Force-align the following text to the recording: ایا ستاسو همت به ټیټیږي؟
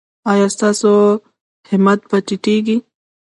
ایا 0.31 0.47
ستاسو 0.55 0.91
همت 1.69 1.99
به 2.09 2.17
ټیټیږي؟ 2.27 2.77